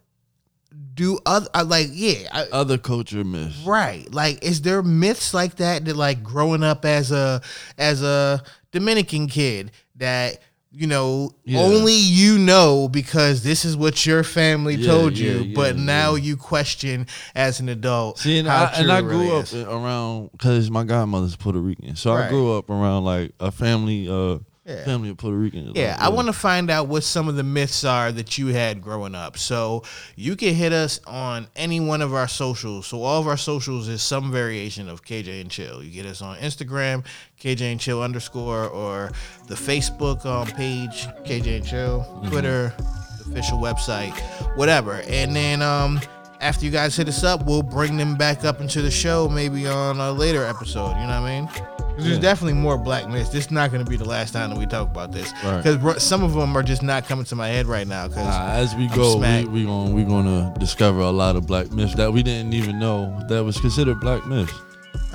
do 0.95 1.19
other 1.27 1.49
uh, 1.53 1.65
like 1.67 1.89
yeah, 1.91 2.29
I, 2.31 2.47
other 2.53 2.79
culture 2.79 3.25
myths. 3.25 3.61
Right. 3.67 4.13
Like 4.15 4.45
is 4.45 4.63
there 4.63 4.85
myths 4.85 5.35
like 5.35 5.57
that 5.57 5.85
that 5.85 5.97
like 5.97 6.23
growing 6.23 6.63
up 6.63 6.85
as 6.85 7.11
a 7.11 7.43
as 7.77 8.05
a 8.05 8.41
Dominican 8.71 9.27
kid 9.27 9.73
that 9.97 10.39
you 10.77 10.87
know, 10.89 11.31
Yeah. 11.45 11.61
only 11.61 11.95
you 11.95 12.37
know 12.39 12.89
because 12.89 13.43
this 13.45 13.65
is 13.65 13.77
what 13.77 14.05
your 14.05 14.25
family 14.25 14.75
Yeah, 14.75 14.87
told 14.87 15.17
yeah, 15.19 15.33
you, 15.43 15.55
but 15.55 15.77
now 15.77 16.15
you 16.17 16.37
question 16.37 17.07
as 17.35 17.61
an 17.61 17.69
adult. 17.69 18.19
See, 18.19 18.39
and 18.39 18.49
how 18.49 18.65
I, 18.65 18.81
and 18.81 18.91
I 18.91 19.01
grew 19.01 19.19
really 19.19 19.31
up 19.39 19.45
is. 19.45 19.55
around 19.55 20.33
because 20.33 20.71
my 20.71 20.83
godmother's 20.85 21.37
Puerto 21.37 21.61
Rican, 21.61 21.95
so 21.97 22.13
Right. 22.15 22.27
I 22.27 22.29
grew 22.29 22.57
up 22.59 22.69
around 22.71 23.05
like 23.05 23.33
a 23.39 23.53
family, 23.53 24.09
uh, 24.09 24.39
Yeah. 24.65 24.85
family 24.85 25.11
of 25.11 25.19
Puerto 25.19 25.37
Ricans. 25.37 25.73
Yeah, 25.75 25.93
like, 25.93 26.01
I 26.01 26.09
want 26.09 26.29
to 26.29 26.33
find 26.33 26.71
out 26.71 26.89
what 26.89 27.03
some 27.05 27.29
of 27.29 27.37
the 27.37 27.43
myths 27.43 27.85
are 27.85 28.11
that 28.13 28.39
you 28.39 28.47
had 28.47 28.81
growing 28.81 29.15
up. 29.15 29.37
So 29.37 29.83
you 30.17 30.37
can 30.37 30.55
hit 30.55 30.73
us 30.73 31.01
on 31.07 31.49
any 31.55 31.81
one 31.81 32.01
of 32.01 32.15
our 32.15 32.29
socials. 32.29 32.87
So 32.87 33.03
all 33.03 33.21
of 33.21 33.29
our 33.29 33.37
socials 33.37 33.89
is 33.89 34.03
some 34.03 34.33
variation 34.33 34.89
of 34.89 35.05
KJ 35.05 35.43
and 35.43 35.51
Chill. 35.51 35.83
You 35.83 35.91
get 35.91 36.07
us 36.07 36.23
on 36.23 36.39
Instagram, 36.39 37.05
KJ 37.39 37.73
and 37.73 37.81
Chill 37.81 38.03
underscore, 38.03 38.67
or 38.69 39.13
the 39.49 39.55
Facebook 39.55 40.25
um, 40.25 40.47
page, 40.47 41.07
KJ 41.27 41.57
and 41.57 41.67
Chill, 41.67 42.23
Twitter, 42.31 42.73
official 43.21 43.59
website, 43.59 44.19
whatever. 44.57 45.03
And 45.09 45.37
then 45.37 45.61
um, 45.61 46.01
after 46.41 46.65
you 46.65 46.71
guys 46.71 46.97
hit 46.97 47.09
us 47.09 47.23
up, 47.23 47.45
we'll 47.45 47.63
bring 47.63 47.99
them 47.99 48.17
back 48.17 48.45
up 48.45 48.63
into 48.63 48.81
the 48.81 48.91
show, 48.91 49.29
maybe 49.29 49.67
on 49.67 49.99
a 50.01 50.11
later 50.13 50.45
episode. 50.45 50.91
You 50.91 51.07
know 51.07 51.21
what 51.21 51.31
I 51.31 51.41
mean? 51.41 51.74
There's 51.97 52.17
Yeah. 52.17 52.19
definitely 52.19 52.55
more 52.55 52.77
black 52.77 53.09
myths. 53.09 53.29
This 53.31 53.45
is 53.47 53.51
not 53.51 53.71
going 53.71 53.85
to 53.85 53.89
be 53.89 53.97
the 53.97 54.05
last 54.05 54.33
time 54.33 54.51
that 54.51 54.59
we 54.59 54.67
talk 54.67 54.89
about 54.91 55.13
this 55.13 55.33
Right. 55.45 55.63
because 55.63 56.03
some 56.03 56.23
of 56.25 56.35
them 56.35 56.57
are 56.57 56.63
just 56.63 56.83
not 56.83 57.07
coming 57.07 57.25
to 57.27 57.37
my 57.37 57.49
head 57.49 57.67
right 57.67 57.87
now. 57.87 58.09
Because 58.09 58.27
Nah, 58.27 58.47
as 58.51 58.75
we 58.75 58.89
go, 58.89 59.13
we 59.15 59.19
smacked. 59.21 59.49
we 59.49 59.65
gonna 59.65 59.91
we 59.95 60.03
gonna 60.05 60.53
discover 60.59 61.01
a 61.01 61.11
lot 61.11 61.37
of 61.37 61.47
black 61.47 61.71
myths 61.73 61.95
that 61.95 62.13
we 62.13 62.23
didn't 62.23 62.53
even 62.53 62.79
know 62.81 63.17
that 63.29 63.45
was 63.45 63.59
considered 63.61 64.01
black 64.01 64.27
myths. 64.27 64.53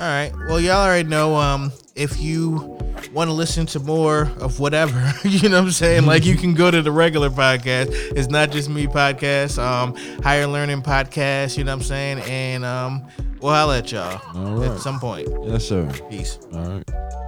All 0.00 0.06
right, 0.06 0.32
well, 0.48 0.58
y'all 0.58 0.82
already 0.82 1.08
know. 1.08 1.36
Um, 1.36 1.72
if 1.94 2.18
you 2.18 2.78
want 3.12 3.28
to 3.28 3.34
listen 3.34 3.66
to 3.66 3.80
more 3.80 4.22
of 4.40 4.58
whatever, 4.58 5.12
you 5.28 5.50
know 5.50 5.58
what 5.58 5.66
I'm 5.66 5.70
saying. 5.72 6.06
Like 6.06 6.24
you 6.24 6.36
can 6.36 6.54
go 6.54 6.70
to 6.70 6.80
the 6.80 6.90
regular 6.90 7.28
podcast. 7.28 7.88
It's 8.16 8.28
not 8.28 8.50
just 8.50 8.70
me 8.70 8.86
podcast. 8.86 9.62
Um, 9.62 9.94
higher 10.22 10.46
learning 10.46 10.80
podcast. 10.82 11.58
You 11.58 11.64
know 11.64 11.72
what 11.72 11.82
I'm 11.82 11.86
saying. 11.86 12.20
And 12.20 12.64
um, 12.64 13.06
we'll 13.40 13.52
holla 13.52 13.78
at 13.78 13.92
y'all 13.92 14.22
All 14.34 14.54
right. 14.56 14.70
at 14.70 14.80
some 14.80 14.98
point. 14.98 15.28
Yes, 15.44 15.68
sir. 15.68 15.92
Peace. 16.08 16.38
All 16.54 16.64
right. 16.64 17.19